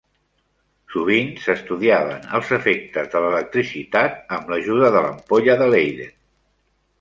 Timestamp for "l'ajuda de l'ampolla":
4.55-5.59